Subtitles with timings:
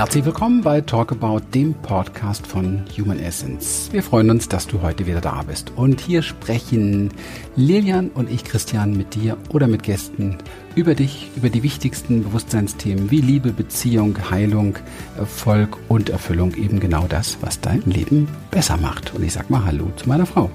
[0.00, 3.90] Herzlich willkommen bei Talk About, dem Podcast von Human Essence.
[3.92, 5.72] Wir freuen uns, dass du heute wieder da bist.
[5.76, 7.10] Und hier sprechen
[7.54, 10.38] Lilian und ich, Christian, mit dir oder mit Gästen
[10.74, 14.78] über dich, über die wichtigsten Bewusstseinsthemen wie Liebe, Beziehung, Heilung,
[15.18, 16.54] Erfolg und Erfüllung.
[16.54, 19.14] Eben genau das, was dein Leben besser macht.
[19.14, 20.48] Und ich sag mal Hallo zu meiner Frau.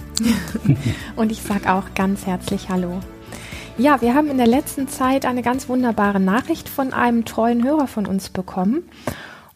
[1.16, 3.00] und ich sag auch ganz herzlich Hallo.
[3.78, 7.86] Ja, wir haben in der letzten Zeit eine ganz wunderbare Nachricht von einem treuen Hörer
[7.86, 8.82] von uns bekommen.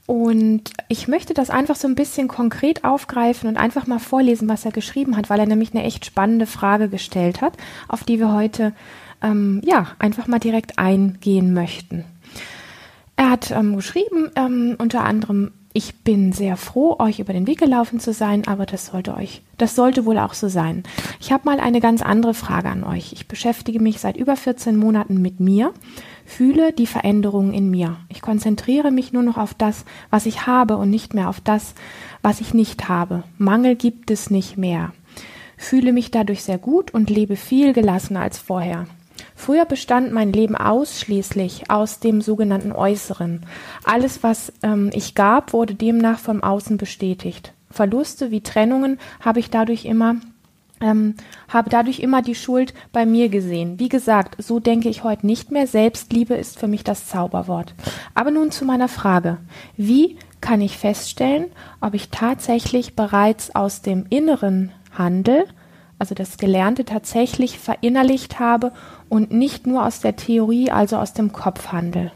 [0.09, 4.65] Und ich möchte das einfach so ein bisschen konkret aufgreifen und einfach mal vorlesen, was
[4.65, 7.53] er geschrieben hat, weil er nämlich eine echt spannende Frage gestellt hat,
[7.87, 8.73] auf die wir heute
[9.21, 12.05] ähm, ja einfach mal direkt eingehen möchten.
[13.17, 17.59] Er hat ähm, geschrieben, ähm, unter anderem, ich bin sehr froh, euch über den Weg
[17.59, 20.83] gelaufen zu sein, aber das sollte euch, das sollte wohl auch so sein.
[21.19, 23.13] Ich habe mal eine ganz andere Frage an euch.
[23.13, 25.71] Ich beschäftige mich seit über 14 Monaten mit mir,
[26.25, 27.97] fühle die Veränderungen in mir.
[28.09, 31.75] Ich konzentriere mich nur noch auf das, was ich habe und nicht mehr auf das,
[32.23, 33.23] was ich nicht habe.
[33.37, 34.91] Mangel gibt es nicht mehr.
[35.55, 38.87] Fühle mich dadurch sehr gut und lebe viel gelassener als vorher.
[39.35, 43.45] Früher bestand mein Leben ausschließlich aus dem sogenannten Äußeren.
[43.83, 47.53] Alles, was ähm, ich gab, wurde demnach vom Außen bestätigt.
[47.69, 50.15] Verluste wie Trennungen habe ich dadurch immer
[50.81, 51.15] ähm,
[51.47, 53.79] habe dadurch immer die Schuld bei mir gesehen.
[53.79, 55.67] Wie gesagt, so denke ich heute nicht mehr.
[55.67, 57.73] Selbstliebe ist für mich das Zauberwort.
[58.13, 59.37] Aber nun zu meiner Frage.
[59.75, 61.47] Wie kann ich feststellen,
[61.81, 65.45] ob ich tatsächlich bereits aus dem Inneren handel,
[65.99, 68.71] also das Gelernte tatsächlich verinnerlicht habe
[69.09, 72.11] und nicht nur aus der Theorie, also aus dem Kopf handel.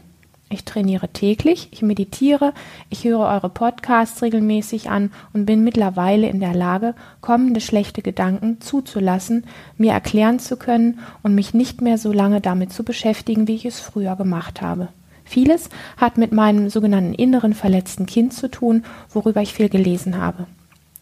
[0.50, 2.52] Ich trainiere täglich, ich meditiere,
[2.88, 8.60] ich höre eure Podcasts regelmäßig an und bin mittlerweile in der Lage, kommende schlechte Gedanken
[8.60, 9.44] zuzulassen,
[9.78, 13.64] mir erklären zu können und mich nicht mehr so lange damit zu beschäftigen, wie ich
[13.64, 14.88] es früher gemacht habe.
[15.24, 20.46] Vieles hat mit meinem sogenannten inneren verletzten Kind zu tun, worüber ich viel gelesen habe.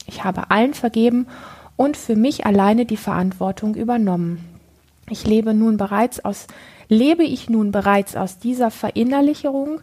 [0.07, 1.27] Ich habe allen vergeben
[1.77, 4.45] und für mich alleine die Verantwortung übernommen.
[5.09, 6.47] Ich lebe nun bereits aus,
[6.89, 9.81] lebe ich nun bereits aus dieser Verinnerlichung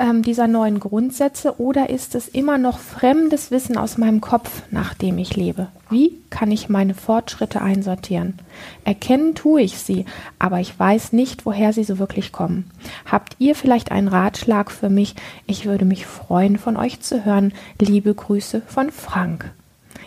[0.00, 4.94] ähm, dieser neuen Grundsätze oder ist es immer noch fremdes Wissen aus meinem Kopf, nach
[4.94, 5.68] dem ich lebe?
[5.90, 8.38] Wie kann ich meine Fortschritte einsortieren?
[8.84, 10.06] Erkennen tue ich sie,
[10.38, 12.70] aber ich weiß nicht, woher sie so wirklich kommen.
[13.04, 15.14] Habt ihr vielleicht einen Ratschlag für mich?
[15.46, 17.52] Ich würde mich freuen, von euch zu hören.
[17.78, 19.52] Liebe Grüße von Frank.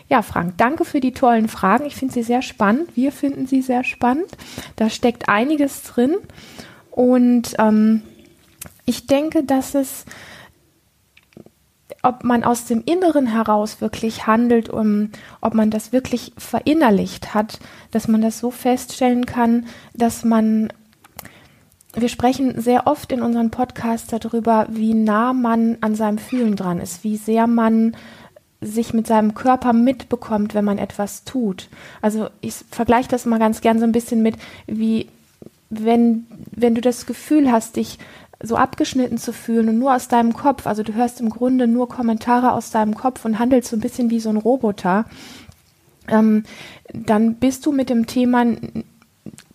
[0.09, 1.86] Ja, Frank, danke für die tollen Fragen.
[1.86, 2.96] Ich finde sie sehr spannend.
[2.96, 4.38] Wir finden sie sehr spannend.
[4.75, 6.18] Da steckt einiges drin.
[6.91, 8.03] Und ähm,
[8.86, 10.06] ich denke, dass es,
[12.03, 15.09] ob man aus dem Inneren heraus wirklich handelt, um,
[15.42, 17.59] ob man das wirklich verinnerlicht hat,
[17.92, 20.72] dass man das so feststellen kann, dass man
[21.96, 26.80] wir sprechen sehr oft in unseren Podcasts darüber, wie nah man an seinem Fühlen dran
[26.80, 27.96] ist, wie sehr man
[28.63, 31.69] sich mit seinem Körper mitbekommt, wenn man etwas tut.
[32.01, 34.35] Also ich vergleiche das mal ganz gern so ein bisschen mit,
[34.68, 35.07] wie
[35.69, 37.97] wenn, wenn du das Gefühl hast, dich
[38.41, 41.88] so abgeschnitten zu fühlen und nur aus deinem Kopf, also du hörst im Grunde nur
[41.88, 45.06] Kommentare aus deinem Kopf und handelst so ein bisschen wie so ein Roboter,
[46.09, 46.44] ähm,
[46.94, 48.45] dann bist du mit dem Thema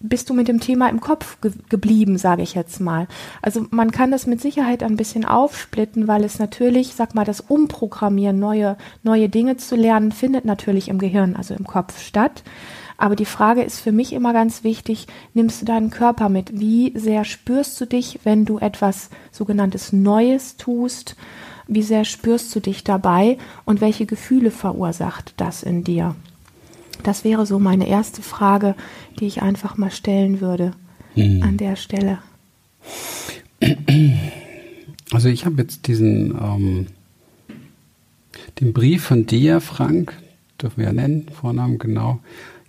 [0.00, 3.08] bist du mit dem Thema im Kopf ge geblieben, sage ich jetzt mal.
[3.42, 7.40] Also man kann das mit Sicherheit ein bisschen aufsplitten, weil es natürlich, sag mal, das
[7.40, 12.44] Umprogrammieren, neue, neue Dinge zu lernen, findet natürlich im Gehirn, also im Kopf statt.
[12.96, 16.58] Aber die Frage ist für mich immer ganz wichtig, nimmst du deinen Körper mit?
[16.58, 21.16] Wie sehr spürst du dich, wenn du etwas sogenanntes Neues tust?
[21.68, 26.16] Wie sehr spürst du dich dabei und welche Gefühle verursacht das in dir?
[27.02, 28.74] Das wäre so meine erste Frage,
[29.18, 30.72] die ich einfach mal stellen würde
[31.14, 31.42] hm.
[31.42, 32.18] an der Stelle.
[35.10, 36.86] Also ich habe jetzt diesen ähm,
[38.60, 40.16] den Brief von dir, Frank,
[40.60, 42.20] dürfen wir ja nennen, Vornamen genau,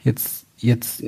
[0.03, 1.01] jetzt jetzt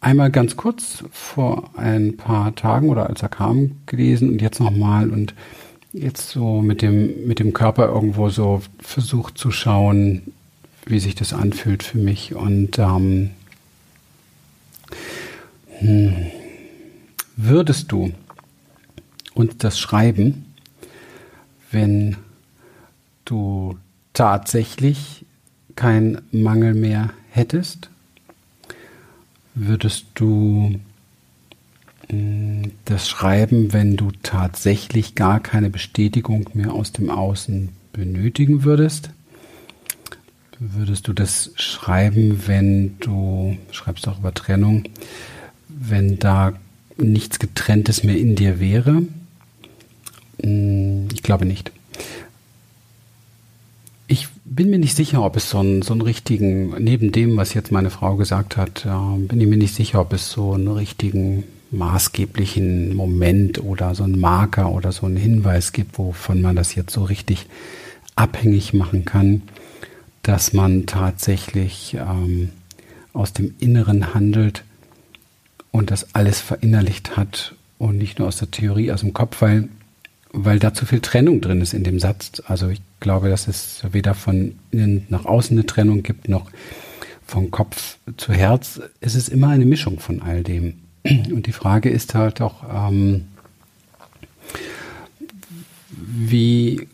[0.00, 5.10] einmal ganz kurz vor ein paar Tagen oder als er kam gelesen und jetzt nochmal
[5.10, 5.34] und
[5.92, 10.32] jetzt so mit dem mit dem Körper irgendwo so versucht zu schauen,
[10.86, 12.34] wie sich das anfühlt für mich.
[12.34, 13.30] Und ähm,
[15.78, 16.26] hm,
[17.36, 18.12] würdest du
[19.34, 20.46] uns das schreiben,
[21.70, 22.16] wenn
[23.24, 23.78] du
[24.12, 25.24] tatsächlich
[25.76, 27.90] keinen Mangel mehr hättest?
[29.54, 30.80] Würdest du
[32.08, 39.10] hm, das schreiben, wenn du tatsächlich gar keine Bestätigung mehr aus dem Außen benötigen würdest?
[40.60, 44.84] Würdest du das schreiben, wenn du, schreibst auch über Trennung,
[45.68, 46.52] wenn da
[46.96, 49.02] nichts Getrenntes mehr in dir wäre?
[50.42, 51.72] Hm, ich glaube nicht.
[54.50, 57.70] bin mir nicht sicher, ob es so einen, so einen richtigen, neben dem, was jetzt
[57.70, 61.44] meine Frau gesagt hat, äh, bin ich mir nicht sicher, ob es so einen richtigen
[61.70, 66.92] maßgeblichen Moment oder so einen Marker oder so einen Hinweis gibt, wovon man das jetzt
[66.92, 67.46] so richtig
[68.16, 69.42] abhängig machen kann,
[70.22, 72.50] dass man tatsächlich ähm,
[73.12, 74.64] aus dem Inneren handelt
[75.70, 79.68] und das alles verinnerlicht hat und nicht nur aus der Theorie, aus dem Kopf, weil,
[80.32, 82.42] weil da zu viel Trennung drin ist in dem Satz.
[82.46, 86.50] Also ich glaube, dass es weder von innen nach außen eine Trennung gibt, noch
[87.26, 88.80] vom Kopf zu Herz.
[89.00, 90.80] Es ist immer eine Mischung von all dem.
[91.04, 93.26] Und die Frage ist halt auch, ähm,
[95.90, 96.88] wie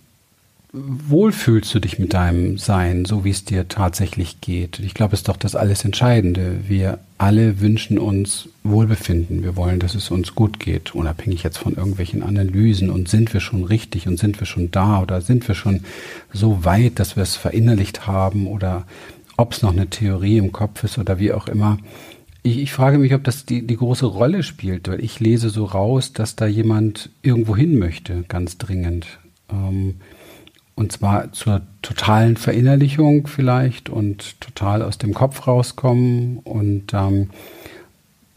[0.72, 4.80] wohl fühlst du dich mit deinem Sein, so wie es dir tatsächlich geht?
[4.80, 6.68] Ich glaube, es ist doch das alles Entscheidende.
[6.68, 9.42] Wir alle wünschen uns Wohlbefinden.
[9.42, 12.90] Wir wollen, dass es uns gut geht, unabhängig jetzt von irgendwelchen Analysen.
[12.90, 15.84] Und sind wir schon richtig und sind wir schon da oder sind wir schon
[16.32, 18.86] so weit, dass wir es verinnerlicht haben oder
[19.36, 21.78] ob es noch eine Theorie im Kopf ist oder wie auch immer.
[22.42, 25.64] Ich, ich frage mich, ob das die, die große Rolle spielt, weil ich lese so
[25.64, 29.06] raus, dass da jemand irgendwo hin möchte, ganz dringend.
[29.50, 29.96] Ähm,
[30.76, 36.38] und zwar zur totalen Verinnerlichung vielleicht und total aus dem Kopf rauskommen.
[36.38, 37.31] Und ähm,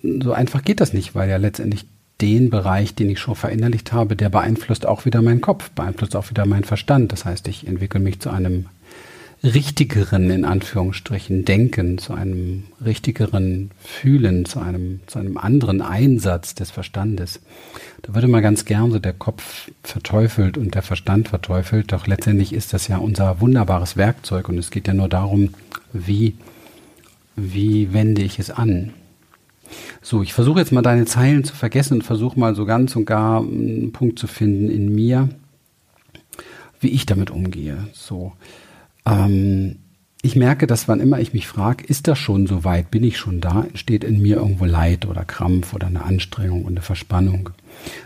[0.02, 1.86] so einfach geht das nicht, weil ja letztendlich
[2.22, 6.30] den Bereich, den ich schon verinnerlicht habe, der beeinflusst auch wieder meinen Kopf, beeinflusst auch
[6.30, 7.12] wieder meinen Verstand.
[7.12, 8.68] Das heißt, ich entwickle mich zu einem
[9.44, 16.72] richtigeren, in Anführungsstrichen, Denken, zu einem richtigeren Fühlen, zu einem, zu einem anderen Einsatz des
[16.72, 17.40] Verstandes.
[18.02, 22.54] Da würde man ganz gern so der Kopf verteufelt und der Verstand verteufelt, doch letztendlich
[22.54, 25.54] ist das ja unser wunderbares Werkzeug und es geht ja nur darum,
[25.94, 26.36] wie,
[27.36, 28.94] wie wende ich es an.
[30.02, 33.06] So, ich versuche jetzt mal deine Zeilen zu vergessen und versuche mal so ganz und
[33.06, 35.30] gar einen Punkt zu finden in mir,
[36.82, 37.88] wie ich damit umgehe.
[37.94, 38.34] So,
[39.10, 39.78] ähm,
[40.22, 43.18] ich merke, dass wann immer ich mich frage, ist das schon so weit, bin ich
[43.18, 47.52] schon da, entsteht in mir irgendwo Leid oder Krampf oder eine Anstrengung und eine Verspannung.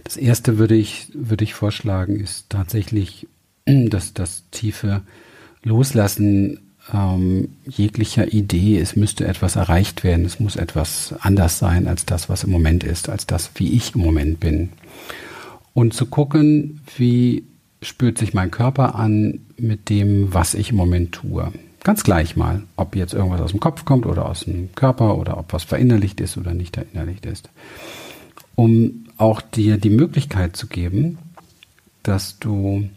[0.04, 3.28] Das erste würde ich, würde ich vorschlagen, ist tatsächlich
[3.66, 5.02] dass das tiefe
[5.64, 6.60] Loslassen
[6.94, 12.28] ähm, jeglicher Idee, es müsste etwas erreicht werden, es muss etwas anders sein als das,
[12.30, 14.70] was im Moment ist, als das, wie ich im Moment bin.
[15.74, 17.44] Und zu gucken, wie
[17.84, 21.52] spürt sich mein Körper an mit dem, was ich im Moment tue.
[21.84, 25.38] Ganz gleich mal, ob jetzt irgendwas aus dem Kopf kommt oder aus dem Körper oder
[25.38, 27.50] ob was verinnerlicht ist oder nicht verinnerlicht ist.
[28.56, 31.18] Um auch dir die Möglichkeit zu geben,
[32.04, 32.90] dass du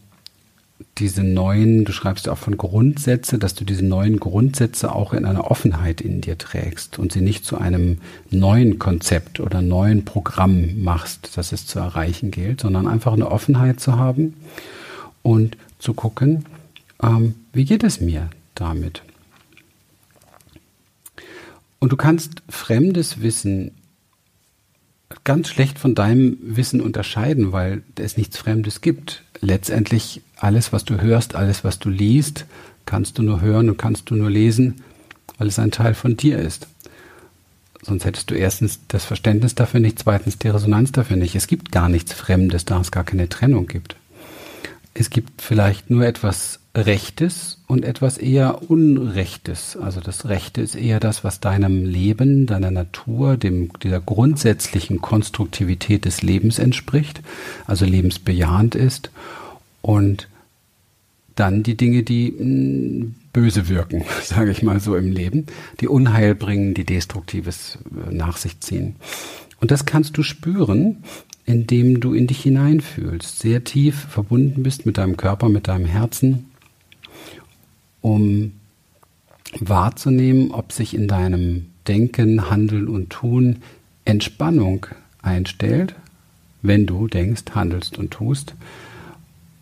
[0.99, 5.51] diese neuen, du schreibst auch von Grundsätze, dass du diese neuen Grundsätze auch in einer
[5.51, 7.99] Offenheit in dir trägst und sie nicht zu einem
[8.31, 13.79] neuen Konzept oder neuen Programm machst, das es zu erreichen gilt, sondern einfach eine Offenheit
[13.79, 14.33] zu haben
[15.27, 16.45] und zu gucken,
[17.03, 19.01] ähm, wie geht es mir damit?
[21.79, 23.71] Und du kannst fremdes Wissen
[25.25, 29.23] ganz schlecht von deinem Wissen unterscheiden, weil es nichts Fremdes gibt.
[29.41, 32.45] Letztendlich alles, was du hörst, alles, was du liest,
[32.85, 34.81] kannst du nur hören und kannst du nur lesen,
[35.37, 36.67] weil es ein Teil von dir ist.
[37.81, 41.35] Sonst hättest du erstens das Verständnis dafür nicht, zweitens die Resonanz dafür nicht.
[41.35, 43.97] Es gibt gar nichts Fremdes, da es gar keine Trennung gibt
[44.99, 49.77] es gibt vielleicht nur etwas Rechtes und etwas eher Unrechtes.
[49.77, 56.05] Also das Rechte ist eher das, was deinem Leben, deiner Natur, dem, dieser grundsätzlichen Konstruktivität
[56.05, 57.21] des Lebens entspricht,
[57.65, 59.11] also lebensbejahend ist.
[59.81, 60.27] Und
[61.35, 65.45] dann die Dinge, die hm, böse wirken, sage ich mal so im Leben,
[65.79, 67.77] die Unheil bringen, die Destruktives
[68.09, 68.95] äh, nach sich ziehen.
[69.59, 71.03] Und das kannst du spüren,
[71.47, 75.85] in dem du in dich hineinfühlst, sehr tief verbunden bist mit deinem Körper, mit deinem
[75.85, 76.51] Herzen,
[78.01, 78.51] um
[79.57, 83.63] wahrzunehmen, ob sich in deinem Denken, Handeln und Tun
[84.03, 84.87] Entspannung
[85.21, 85.95] einstellt,
[86.61, 88.55] wenn du denkst, handelst und tust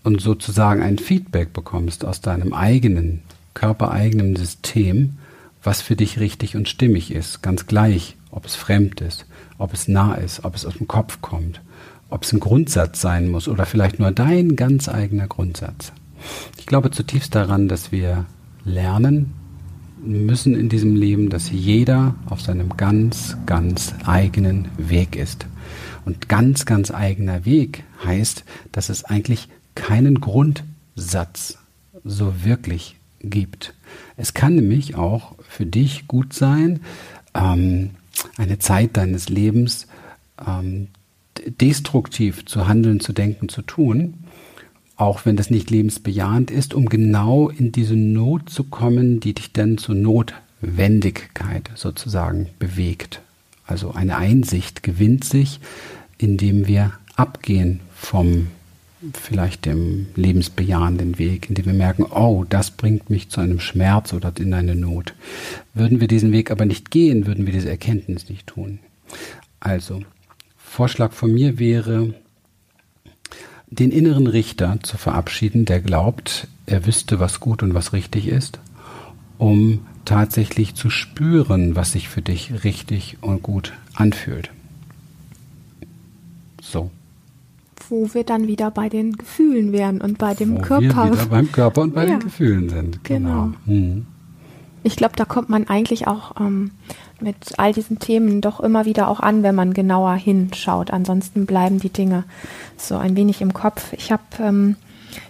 [0.04, 3.22] und sozusagen ein Feedback bekommst aus deinem eigenen,
[3.54, 5.18] körpereigenen System,
[5.64, 9.28] was für dich richtig und stimmig ist, ganz gleich, ob es fremd ist,
[9.60, 11.62] ob es nah ist, ob es aus dem Kopf kommt
[12.10, 15.92] ob es ein Grundsatz sein muss oder vielleicht nur dein ganz eigener Grundsatz.
[16.58, 18.26] Ich glaube zutiefst daran, dass wir
[18.64, 19.34] lernen
[20.04, 25.48] müssen in diesem Leben, dass jeder auf seinem ganz, ganz eigenen Weg ist.
[26.06, 31.58] Und ganz, ganz eigener Weg heißt, dass es eigentlich keinen Grundsatz
[32.04, 33.74] so wirklich gibt.
[34.16, 36.82] Es kann nämlich auch für dich gut sein,
[37.34, 37.92] ähm,
[38.38, 39.88] eine Zeit deines Lebens
[40.46, 40.90] ähm,
[41.60, 44.16] destruktiv zu handeln, zu denken, zu tun.
[44.98, 49.52] auch wenn das nicht lebensbejahend ist, um genau in diese Not zu kommen, die dich
[49.52, 53.22] dann zur Notwendigkeit sozusagen bewegt.
[53.68, 55.60] Also eine Einsicht gewinnt sich,
[56.18, 58.48] indem wir abgehen vom
[59.14, 64.32] vielleicht dem lebensbejahenden Weg, indem wir merken, oh, das bringt mich zu einem Schmerz oder
[64.40, 65.14] in eine Not.
[65.74, 68.80] Würden wir diesen Weg aber nicht gehen, würden wir diese Erkenntnis nicht tun.
[69.60, 70.02] Also,
[70.76, 72.14] Vorschlag von mir wäre,
[73.70, 78.60] den inneren Richter zu verabschieden, der glaubt, er wüsste, was gut und was richtig ist,
[79.38, 84.52] um tatsächlich zu spüren, was sich für dich richtig und gut anfühlt.
[86.62, 86.92] So.
[87.88, 91.06] Wo wir dann wieder bei den Gefühlen wären und bei dem Wo Körper.
[91.06, 92.18] Wir wieder beim Körper und bei ja.
[92.18, 93.02] den Gefühlen sind.
[93.06, 93.30] Genau.
[93.30, 93.54] genau.
[93.66, 94.08] Hm.
[94.86, 96.70] Ich glaube, da kommt man eigentlich auch ähm,
[97.20, 100.92] mit all diesen Themen doch immer wieder auch an, wenn man genauer hinschaut.
[100.92, 102.24] Ansonsten bleiben die Dinge
[102.78, 103.94] so ein wenig im Kopf.
[103.94, 104.76] Ich habe ähm,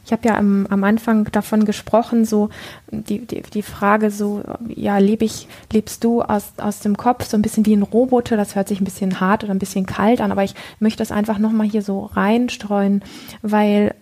[0.03, 2.49] ich habe ja am, am Anfang davon gesprochen, so
[2.91, 7.37] die, die, die Frage so, ja, lebe ich, lebst du aus, aus dem Kopf so
[7.37, 10.21] ein bisschen wie ein Roboter, das hört sich ein bisschen hart oder ein bisschen kalt
[10.21, 13.03] an, aber ich möchte das einfach nochmal hier so reinstreuen,
[13.41, 13.93] weil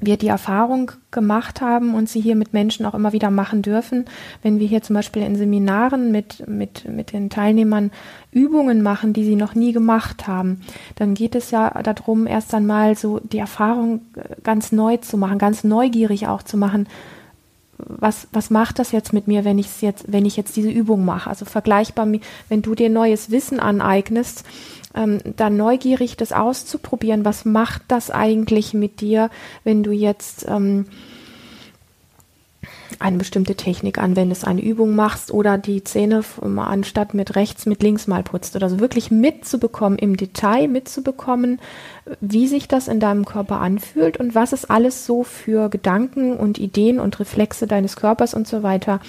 [0.00, 4.04] wir die Erfahrung gemacht haben und sie hier mit Menschen auch immer wieder machen dürfen,
[4.42, 7.90] wenn wir hier zum Beispiel in Seminaren mit, mit, mit den Teilnehmern
[8.32, 10.60] Übungen machen, die sie noch nie gemacht haben,
[10.96, 14.02] dann geht es ja darum, erst einmal so die Erfahrung
[14.42, 16.86] ganz neu zu machen, ganz neugierig auch zu machen,
[17.86, 21.04] was, was macht das jetzt mit mir, wenn ich jetzt, wenn ich jetzt diese Übung
[21.04, 21.30] mache?
[21.30, 22.06] Also vergleichbar,
[22.48, 24.44] wenn du dir neues Wissen aneignest,
[24.94, 29.30] ähm, dann neugierig das auszuprobieren, was macht das eigentlich mit dir,
[29.64, 30.86] wenn du jetzt ähm,
[32.98, 36.22] eine bestimmte Technik anwendest, eine Übung machst oder die Zähne
[36.56, 41.60] anstatt mit rechts mit links mal putzt oder so wirklich mitzubekommen, im Detail mitzubekommen,
[42.20, 46.58] wie sich das in deinem Körper anfühlt und was es alles so für Gedanken und
[46.58, 49.00] Ideen und Reflexe deines Körpers und so weiter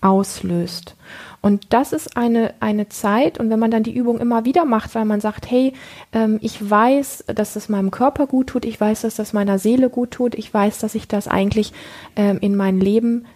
[0.00, 0.94] auslöst.
[1.40, 4.94] Und das ist eine, eine Zeit, und wenn man dann die Übung immer wieder macht,
[4.94, 5.72] weil man sagt, hey,
[6.12, 9.88] ähm, ich weiß, dass das meinem Körper gut tut, ich weiß, dass das meiner Seele
[9.88, 11.72] gut tut, ich weiß, dass ich das eigentlich
[12.16, 13.26] ähm, in mein Leben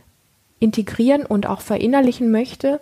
[0.58, 2.80] integrieren und auch verinnerlichen möchte,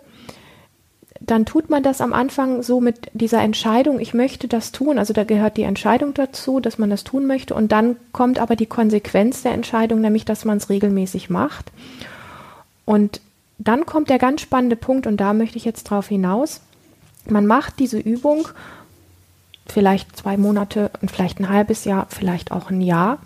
[1.19, 4.97] dann tut man das am Anfang so mit dieser Entscheidung, ich möchte das tun.
[4.97, 7.53] Also da gehört die Entscheidung dazu, dass man das tun möchte.
[7.53, 11.71] Und dann kommt aber die Konsequenz der Entscheidung, nämlich dass man es regelmäßig macht.
[12.85, 13.21] Und
[13.67, 16.61] dann kommt der ganz spannende Punkt und da möchte ich jetzt drauf hinaus.
[17.25, 18.47] Man macht diese Übung
[19.67, 23.19] vielleicht zwei Monate und vielleicht ein halbes Jahr, vielleicht auch ein Jahr.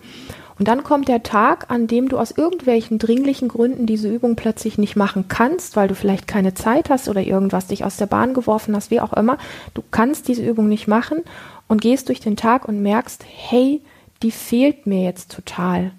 [0.57, 4.77] Und dann kommt der Tag, an dem du aus irgendwelchen dringlichen Gründen diese Übung plötzlich
[4.77, 8.33] nicht machen kannst, weil du vielleicht keine Zeit hast oder irgendwas dich aus der Bahn
[8.33, 9.37] geworfen hast, wie auch immer.
[9.73, 11.23] Du kannst diese Übung nicht machen
[11.67, 13.81] und gehst durch den Tag und merkst, hey,
[14.23, 15.91] die fehlt mir jetzt total.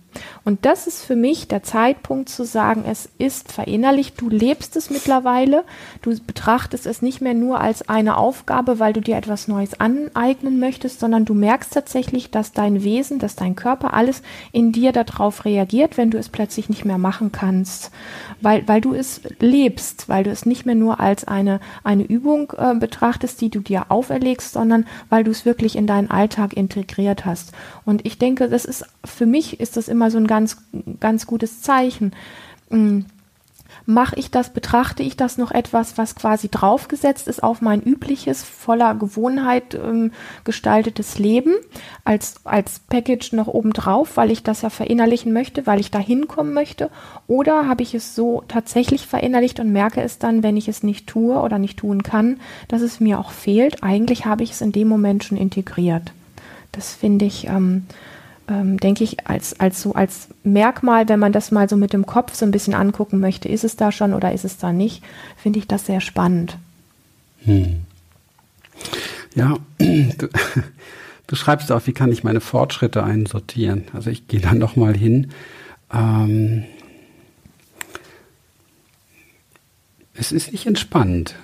[0.45, 4.91] Und das ist für mich der Zeitpunkt zu sagen, es ist verinnerlicht, du lebst es
[4.91, 5.65] mittlerweile,
[6.03, 10.59] du betrachtest es nicht mehr nur als eine Aufgabe, weil du dir etwas Neues aneignen
[10.61, 15.45] möchtest, sondern du merkst tatsächlich, dass dein Wesen, dass dein Körper, alles in dir darauf
[15.45, 17.91] reagiert, wenn du es plötzlich nicht mehr machen kannst,
[18.41, 22.53] weil, weil du es lebst, weil du es nicht mehr nur als eine, eine Übung
[22.57, 27.25] äh, betrachtest, die du dir auferlegst, sondern weil du es wirklich in deinen Alltag integriert
[27.25, 27.53] hast.
[27.85, 30.59] Und ich denke, das ist, für mich ist das immer mal so ein ganz,
[31.01, 32.13] ganz gutes Zeichen.
[32.71, 33.07] Hm.
[33.89, 38.43] Mache ich das, betrachte ich das noch etwas, was quasi draufgesetzt ist auf mein übliches,
[38.43, 40.13] voller Gewohnheit ähm,
[40.45, 41.55] gestaltetes Leben
[42.05, 46.53] als, als Package noch obendrauf, weil ich das ja verinnerlichen möchte, weil ich da hinkommen
[46.53, 46.91] möchte?
[47.29, 51.07] Oder habe ich es so tatsächlich verinnerlicht und merke es dann, wenn ich es nicht
[51.07, 53.85] tue oder nicht tun kann, dass es mir auch fehlt?
[53.85, 56.13] Eigentlich habe ich es in dem Moment schon integriert.
[56.73, 57.87] Das finde ich ähm,
[58.49, 62.07] ähm, denke ich, als, als so als Merkmal, wenn man das mal so mit dem
[62.07, 65.03] Kopf so ein bisschen angucken möchte, ist es da schon oder ist es da nicht,
[65.37, 66.57] finde ich das sehr spannend.
[67.45, 67.81] Hm.
[69.35, 70.29] Ja, du,
[71.27, 73.85] du, schreibst auch, wie kann ich meine Fortschritte einsortieren?
[73.93, 75.33] Also ich gehe da nochmal hin.
[75.93, 76.65] Ähm,
[80.15, 81.35] es ist nicht entspannt.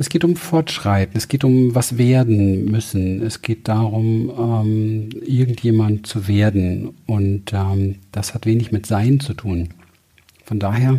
[0.00, 6.06] Es geht um Fortschreiten, es geht um was werden müssen, es geht darum, ähm, irgendjemand
[6.06, 9.68] zu werden und ähm, das hat wenig mit Sein zu tun.
[10.42, 10.96] Von daher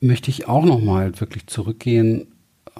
[0.00, 2.26] möchte ich auch nochmal wirklich zurückgehen,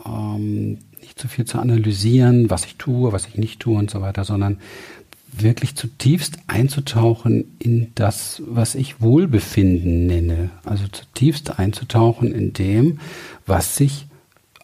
[0.04, 4.00] ähm, nicht zu viel zu analysieren, was ich tue, was ich nicht tue und so
[4.00, 4.58] weiter, sondern
[5.32, 10.50] wirklich zutiefst einzutauchen in das, was ich Wohlbefinden nenne.
[10.64, 13.00] Also zutiefst einzutauchen in dem,
[13.46, 14.06] was sich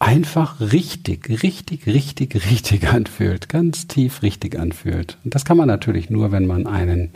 [0.01, 5.19] einfach richtig, richtig, richtig, richtig anfühlt, ganz tief richtig anfühlt.
[5.25, 7.11] Und das kann man natürlich nur, wenn man einen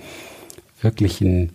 [0.81, 1.53] wirklichen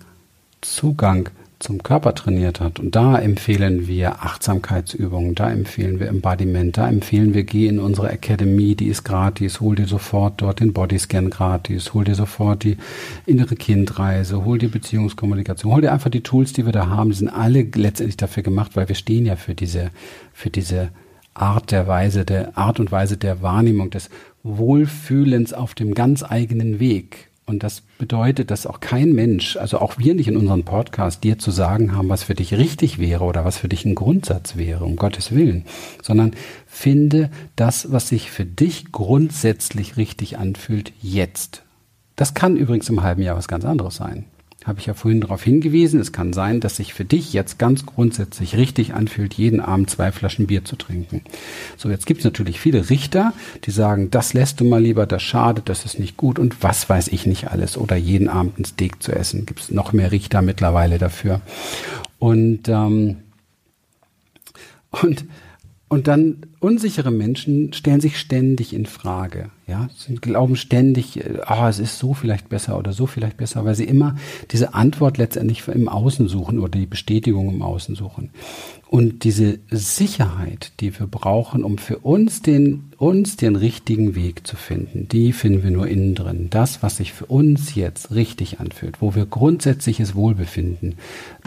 [0.62, 1.30] Zugang
[1.64, 2.80] zum Körper trainiert hat.
[2.80, 8.10] Und da empfehlen wir Achtsamkeitsübungen, da empfehlen wir Embodiment, da empfehlen wir, geh in unsere
[8.10, 12.78] Akademie, die ist gratis, hol dir sofort dort den Bodyscan gratis, hol dir sofort die
[13.26, 17.18] innere Kindreise, hol dir Beziehungskommunikation, hol dir einfach die Tools, die wir da haben, die
[17.18, 19.90] sind alle letztendlich dafür gemacht, weil wir stehen ja für diese,
[20.34, 20.90] für diese
[21.34, 24.10] Art der Weise, der Art und Weise der Wahrnehmung, des
[24.44, 27.30] Wohlfühlens auf dem ganz eigenen Weg.
[27.46, 31.38] Und das bedeutet, dass auch kein Mensch, also auch wir nicht in unserem Podcast, dir
[31.38, 34.86] zu sagen haben, was für dich richtig wäre oder was für dich ein Grundsatz wäre,
[34.86, 35.66] um Gottes Willen,
[36.02, 36.32] sondern
[36.68, 41.64] finde das, was sich für dich grundsätzlich richtig anfühlt, jetzt.
[42.16, 44.26] Das kann übrigens im halben Jahr was ganz anderes sein
[44.66, 46.00] habe ich ja vorhin darauf hingewiesen.
[46.00, 50.12] Es kann sein, dass sich für dich jetzt ganz grundsätzlich richtig anfühlt, jeden Abend zwei
[50.12, 51.22] Flaschen Bier zu trinken.
[51.78, 53.34] So, jetzt gibt es natürlich viele Richter,
[53.66, 56.90] die sagen, das lässt du mal lieber, das schadet, das ist nicht gut und was
[56.90, 57.78] weiß ich nicht alles.
[57.78, 59.46] Oder jeden Abend ein Steak zu essen.
[59.46, 61.42] Gibt es noch mehr Richter mittlerweile dafür.
[62.20, 63.18] Und, ähm,
[64.92, 65.26] und
[65.94, 71.70] und dann unsichere Menschen stellen sich ständig in Frage, ja, sie glauben ständig, ah, oh,
[71.70, 74.16] es ist so vielleicht besser oder so vielleicht besser, weil sie immer
[74.52, 78.32] diese Antwort letztendlich im Außen suchen oder die Bestätigung im Außen suchen.
[78.94, 84.56] Und diese Sicherheit, die wir brauchen, um für uns den, uns den richtigen Weg zu
[84.56, 86.48] finden, die finden wir nur innen drin.
[86.52, 90.96] Das, was sich für uns jetzt richtig anfühlt, wo wir grundsätzliches Wohlbefinden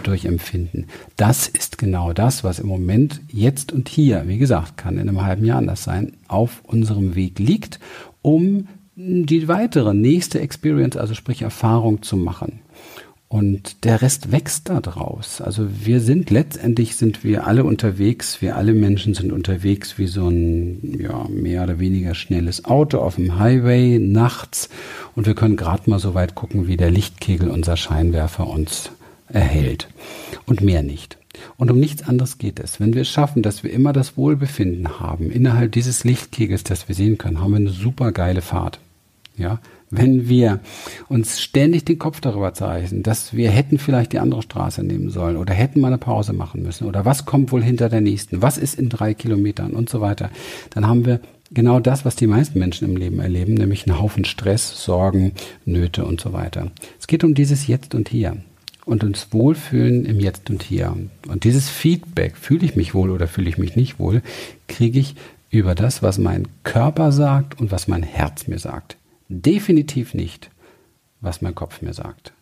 [0.03, 5.11] durchempfinden, das ist genau das, was im Moment jetzt und hier, wie gesagt, kann in
[5.17, 7.79] einem halben Jahr anders sein, auf unserem Weg liegt,
[8.23, 12.61] um die weitere nächste Experience, also sprich Erfahrung zu machen.
[13.29, 15.41] Und der Rest wächst da draus.
[15.41, 20.29] Also wir sind letztendlich sind wir alle unterwegs, wir alle Menschen sind unterwegs wie so
[20.29, 24.69] ein ja, mehr oder weniger schnelles Auto auf dem Highway nachts
[25.17, 28.91] und wir können gerade mal so weit gucken, wie der Lichtkegel unser Scheinwerfer uns
[29.29, 29.89] erhält
[30.47, 31.19] und mehr nicht.
[31.57, 32.81] Und um nichts anderes geht es.
[32.81, 36.95] Wenn wir es schaffen, dass wir immer das Wohlbefinden haben innerhalb dieses Lichtkegels, das wir
[36.95, 38.81] sehen können, haben wir eine super geile Fahrt.
[39.37, 40.61] Ja, wenn wir
[41.09, 45.37] uns ständig den Kopf darüber zeichnen, dass wir hätten vielleicht die andere Straße nehmen sollen
[45.37, 48.59] oder hätten mal eine Pause machen müssen oder was kommt wohl hinter der nächsten, was
[48.59, 50.31] ist in drei Kilometern und so weiter,
[50.71, 51.21] dann haben wir
[51.53, 55.33] genau das, was die meisten Menschen im Leben erleben, nämlich einen Haufen Stress, Sorgen,
[55.65, 56.73] Nöte und so weiter.
[56.99, 58.39] Es geht um dieses Jetzt und Hier
[58.87, 60.97] und uns wohlfühlen im Jetzt und Hier.
[61.29, 64.23] Und dieses Feedback, fühle ich mich wohl oder fühle ich mich nicht wohl,
[64.69, 65.17] kriege ich
[65.51, 68.97] über das, was mein Körper sagt und was mein Herz mir sagt.
[69.29, 70.51] Definitiv nicht,
[71.21, 72.33] was mein Kopf mir sagt.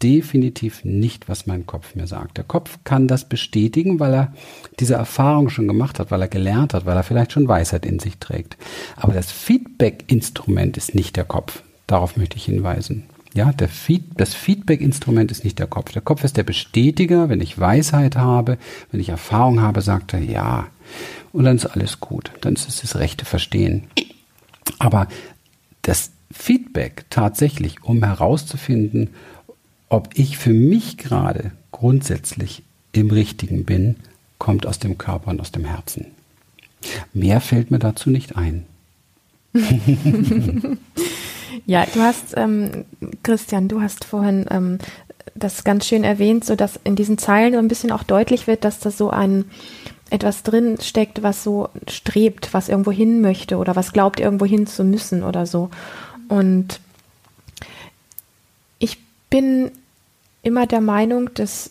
[0.00, 2.36] Definitiv nicht, was mein Kopf mir sagt.
[2.36, 4.32] Der Kopf kann das bestätigen, weil er
[4.78, 7.98] diese Erfahrung schon gemacht hat, weil er gelernt hat, weil er vielleicht schon Weisheit in
[7.98, 8.56] sich trägt.
[8.94, 11.64] Aber das Feedback-Instrument ist nicht der Kopf.
[11.88, 13.04] Darauf möchte ich hinweisen.
[13.34, 15.92] Ja, Feed, das Feedback-Instrument ist nicht der Kopf.
[15.92, 17.28] Der Kopf ist der Bestätiger.
[17.28, 18.58] Wenn ich Weisheit habe,
[18.90, 20.68] wenn ich Erfahrung habe, sagt er ja.
[21.32, 22.32] Und dann ist alles gut.
[22.40, 23.84] Dann ist es das rechte Verstehen.
[24.78, 25.08] Aber
[25.82, 29.10] das Feedback tatsächlich, um herauszufinden,
[29.88, 32.62] ob ich für mich gerade grundsätzlich
[32.92, 33.96] im Richtigen bin,
[34.38, 36.06] kommt aus dem Körper und aus dem Herzen.
[37.12, 38.64] Mehr fällt mir dazu nicht ein.
[41.66, 42.84] ja, du hast, ähm,
[43.22, 44.78] Christian, du hast vorhin ähm,
[45.34, 48.64] das ganz schön erwähnt, so dass in diesen Zeilen so ein bisschen auch deutlich wird,
[48.64, 49.44] dass da so ein
[50.10, 54.66] etwas drin steckt, was so strebt, was irgendwo hin möchte oder was glaubt, irgendwo hin
[54.66, 55.70] zu müssen oder so.
[56.28, 56.80] Und
[58.78, 59.70] ich bin
[60.42, 61.70] immer der Meinung, dass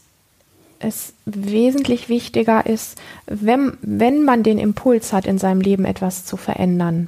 [0.80, 6.38] es wesentlich wichtiger ist, wenn, wenn man den Impuls hat, in seinem Leben etwas zu
[6.38, 7.08] verändern,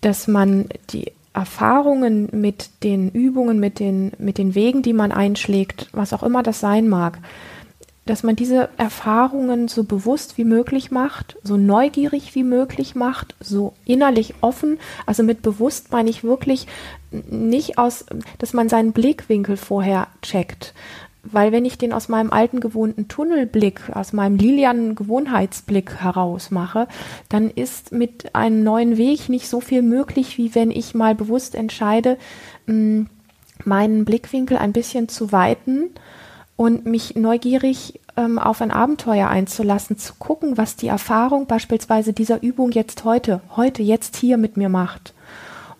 [0.00, 5.88] dass man die Erfahrungen mit den Übungen, mit den, mit den Wegen, die man einschlägt,
[5.92, 7.18] was auch immer das sein mag,
[8.04, 13.74] dass man diese Erfahrungen so bewusst wie möglich macht, so neugierig wie möglich macht, so
[13.84, 14.78] innerlich offen.
[15.06, 16.66] Also mit bewusst meine ich wirklich
[17.10, 18.04] nicht aus,
[18.38, 20.74] dass man seinen Blickwinkel vorher checkt.
[21.24, 26.88] Weil wenn ich den aus meinem alten gewohnten Tunnelblick, aus meinem lilianen Gewohnheitsblick heraus mache,
[27.28, 31.54] dann ist mit einem neuen Weg nicht so viel möglich, wie wenn ich mal bewusst
[31.54, 32.18] entscheide,
[32.66, 35.90] meinen Blickwinkel ein bisschen zu weiten
[36.56, 42.42] und mich neugierig ähm, auf ein Abenteuer einzulassen, zu gucken, was die Erfahrung beispielsweise dieser
[42.42, 45.14] Übung jetzt heute, heute, jetzt hier mit mir macht.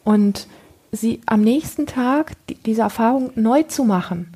[0.04, 0.46] Und
[0.92, 4.31] sie am nächsten Tag die, diese Erfahrung neu zu machen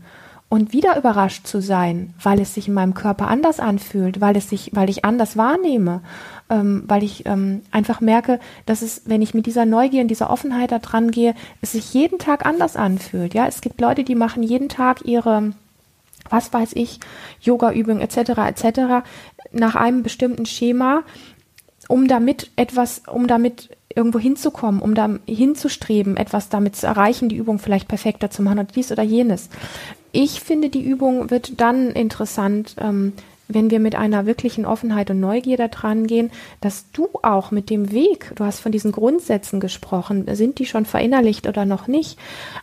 [0.49, 4.49] und wieder überrascht zu sein, weil es sich in meinem Körper anders anfühlt, weil es
[4.49, 6.03] sich, weil ich anders wahrnehme,
[6.49, 10.31] ähm, weil ich ähm, einfach merke, dass es, wenn ich mit dieser Neugier und dieser
[10.31, 13.35] Offenheit da dran gehe, es sich jeden Tag anders anfühlt.
[13.35, 15.53] Ja, es gibt Leute, die machen jeden Tag ihre
[16.29, 16.99] was weiß ich,
[17.41, 18.31] Yoga-Übungen etc.
[18.49, 19.07] etc.
[19.53, 21.05] nach einem bestimmten Schema,
[21.89, 27.37] um damit etwas, um damit irgendwo hinzukommen, um da hinzustreben, etwas damit zu erreichen, die
[27.37, 29.49] Übung vielleicht perfekter zu machen oder dies oder jenes.
[30.19, 33.13] Ich finde, die Übung wird dann interessant, ähm,
[33.49, 36.31] wenn wir mit einer wirklichen Offenheit und Neugier da dran gehen,
[36.61, 40.85] dass du auch mit dem Weg, du hast von diesen Grundsätzen gesprochen, sind die schon
[40.85, 42.19] verinnerlicht oder noch nicht,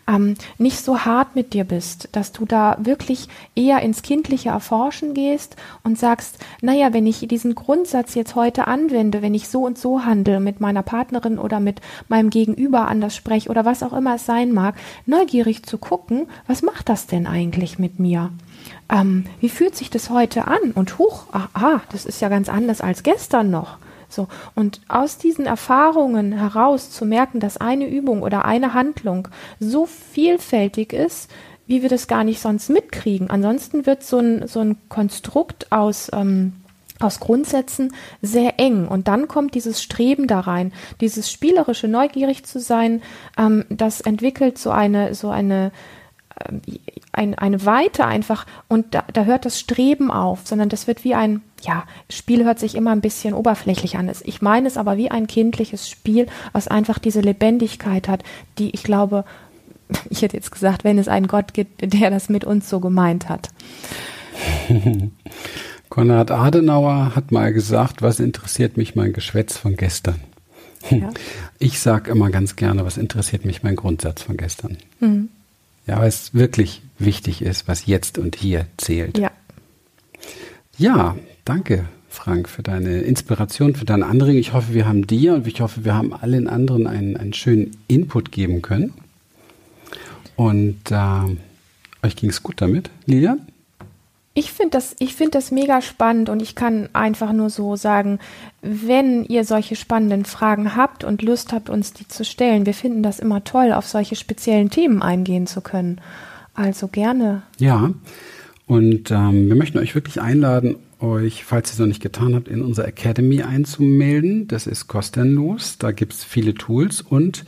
[0.07, 5.13] ähm, nicht so hart mit dir bist, dass du da wirklich eher ins kindliche Erforschen
[5.13, 9.77] gehst und sagst, naja, wenn ich diesen Grundsatz jetzt heute anwende, wenn ich so und
[9.77, 14.15] so handle mit meiner Partnerin oder mit meinem Gegenüber anders spreche oder was auch immer
[14.15, 18.31] es sein mag, neugierig zu gucken, was macht das denn eigentlich mit mir?
[18.89, 20.71] Ähm, wie fühlt sich das heute an?
[20.73, 23.78] Und huch, aha, das ist ja ganz anders als gestern noch.
[24.10, 29.28] So, und aus diesen Erfahrungen heraus zu merken, dass eine Übung oder eine Handlung
[29.60, 31.32] so vielfältig ist,
[31.65, 33.30] wie wir das gar nicht sonst mitkriegen.
[33.30, 36.54] Ansonsten wird so ein, so ein Konstrukt aus, ähm,
[36.99, 38.88] aus Grundsätzen sehr eng.
[38.88, 43.02] Und dann kommt dieses Streben da rein, dieses spielerische, neugierig zu sein,
[43.38, 45.71] ähm, das entwickelt so eine, so eine,
[47.12, 51.15] ein, eine Weite einfach und da, da hört das Streben auf, sondern das wird wie
[51.15, 54.12] ein, ja, Spiel hört sich immer ein bisschen oberflächlich an.
[54.23, 58.23] Ich meine es aber wie ein kindliches Spiel, was einfach diese Lebendigkeit hat,
[58.58, 59.25] die ich glaube,
[60.10, 63.29] ich hätte jetzt gesagt, wenn es einen Gott gibt, der das mit uns so gemeint
[63.29, 63.49] hat.
[65.89, 70.19] Konrad Adenauer hat mal gesagt, was interessiert mich mein Geschwätz von gestern?
[70.89, 71.10] Ja.
[71.60, 74.77] Ich sage immer ganz gerne, was interessiert mich mein Grundsatz von gestern.
[74.99, 75.29] Mhm.
[75.85, 79.17] Ja, weil es wirklich wichtig ist, was jetzt und hier zählt.
[79.17, 79.31] Ja.
[80.77, 81.15] Ja,
[81.45, 84.39] danke, Frank, für deine Inspiration, für deine Anregung.
[84.39, 87.77] Ich hoffe, wir haben dir und ich hoffe, wir haben allen anderen einen, einen schönen
[87.87, 88.93] Input geben können.
[90.35, 93.39] Und äh, euch ging es gut damit, Lilian?
[94.35, 98.17] Ich finde das, ich finde das mega spannend und ich kann einfach nur so sagen,
[98.61, 103.03] wenn ihr solche spannenden Fragen habt und Lust habt, uns die zu stellen, wir finden
[103.03, 106.01] das immer toll, auf solche speziellen Themen eingehen zu können.
[106.55, 107.43] Also gerne.
[107.59, 107.91] Ja,
[108.65, 112.47] und ähm, wir möchten euch wirklich einladen, euch, falls ihr es noch nicht getan habt,
[112.47, 114.47] in unsere Academy einzumelden.
[114.47, 115.77] Das ist kostenlos.
[115.77, 117.43] Da gibt es viele Tools und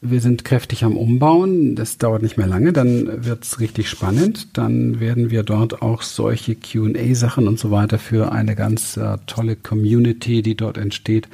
[0.00, 1.74] wir sind kräftig am Umbauen.
[1.74, 4.56] Das dauert nicht mehr lange, dann wird's richtig spannend.
[4.56, 9.56] Dann werden wir dort auch solche QA-Sachen und so weiter für eine ganz äh, tolle
[9.56, 11.28] Community, die dort entsteht,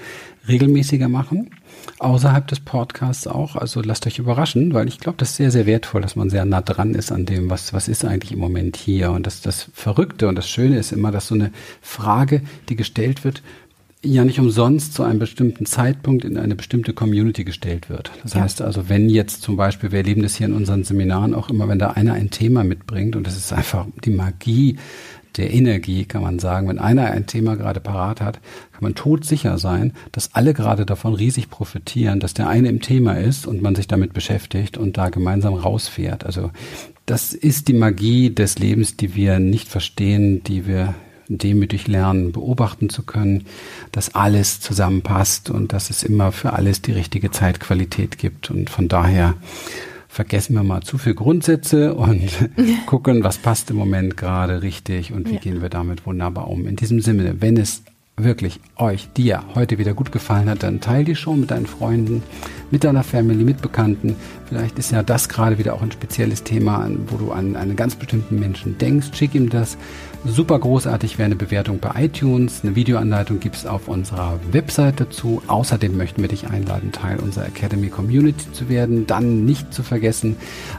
[0.48, 1.50] regelmäßiger machen.
[1.98, 3.56] Außerhalb des Podcasts auch.
[3.56, 6.46] Also lasst euch überraschen, weil ich glaube, das ist sehr, sehr wertvoll, dass man sehr
[6.46, 9.10] nah dran ist an dem, was, was ist eigentlich im Moment hier.
[9.10, 13.24] Und das, das Verrückte und das Schöne ist immer, dass so eine Frage, die gestellt
[13.24, 13.42] wird,
[14.04, 18.10] ja nicht umsonst zu einem bestimmten Zeitpunkt in eine bestimmte Community gestellt wird.
[18.22, 18.40] Das ja.
[18.42, 21.68] heißt also, wenn jetzt zum Beispiel, wir erleben das hier in unseren Seminaren auch immer,
[21.68, 24.78] wenn da einer ein Thema mitbringt und das ist einfach die Magie
[25.36, 26.68] der Energie, kann man sagen.
[26.68, 28.40] Wenn einer ein Thema gerade parat hat,
[28.72, 33.14] kann man todsicher sein, dass alle gerade davon riesig profitieren, dass der eine im Thema
[33.14, 36.24] ist und man sich damit beschäftigt und da gemeinsam rausfährt.
[36.24, 36.50] Also
[37.06, 40.94] das ist die Magie des Lebens, die wir nicht verstehen, die wir
[41.28, 43.46] demütig lernen, beobachten zu können,
[43.92, 48.50] dass alles zusammenpasst und dass es immer für alles die richtige Zeitqualität gibt.
[48.50, 49.34] Und von daher
[50.08, 52.30] vergessen wir mal zu viel Grundsätze und
[52.86, 55.40] gucken, was passt im Moment gerade richtig und wie ja.
[55.40, 56.66] gehen wir damit wunderbar um.
[56.66, 57.82] In diesem Sinne, wenn es
[58.16, 62.22] wirklich euch, dir heute wieder gut gefallen hat, dann teil die Show mit deinen Freunden,
[62.70, 64.14] mit deiner Family, mit Bekannten.
[64.46, 67.96] Vielleicht ist ja das gerade wieder auch ein spezielles Thema, wo du an einen ganz
[67.96, 69.08] bestimmten Menschen denkst.
[69.14, 69.76] Schick ihm das.
[70.26, 72.62] Super großartig wäre eine Bewertung bei iTunes.
[72.62, 75.42] Eine Videoanleitung gibt es auf unserer Website dazu.
[75.48, 79.06] Außerdem möchten wir dich einladen, Teil unserer Academy Community zu werden.
[79.06, 80.36] Dann nicht zu vergessen,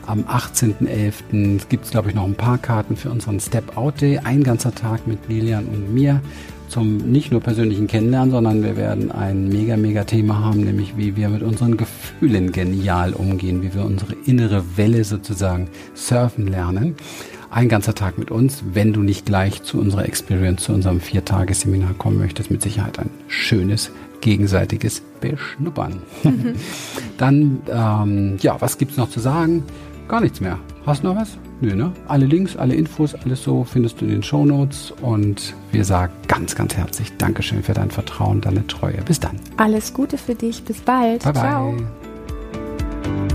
[0.07, 1.67] am 18.11.
[1.69, 4.17] gibt es, glaube ich, noch ein paar Karten für unseren Step Out Day.
[4.17, 6.21] Ein ganzer Tag mit Lilian und mir
[6.67, 11.15] zum nicht nur persönlichen Kennenlernen, sondern wir werden ein mega, mega Thema haben, nämlich wie
[11.15, 16.95] wir mit unseren Gefühlen genial umgehen, wie wir unsere innere Welle sozusagen surfen lernen
[17.55, 21.93] ein ganzer Tag mit uns, wenn du nicht gleich zu unserer Experience, zu unserem Viertagesseminar
[21.93, 22.51] kommen möchtest.
[22.51, 26.01] Mit Sicherheit ein schönes gegenseitiges Beschnuppern.
[26.23, 26.55] Mhm.
[27.17, 29.63] Dann, ähm, ja, was gibt's noch zu sagen?
[30.09, 30.59] Gar nichts mehr.
[30.85, 31.37] Hast du noch was?
[31.61, 31.93] Nö, ne?
[32.09, 34.93] Alle Links, alle Infos, alles so findest du in den Show Notes.
[35.01, 39.01] Und wir sagen ganz, ganz herzlich Dankeschön für dein Vertrauen, deine Treue.
[39.05, 39.39] Bis dann.
[39.55, 40.61] Alles Gute für dich.
[40.65, 41.23] Bis bald.
[41.23, 41.71] Bye, Ciao.
[41.71, 43.34] Bye.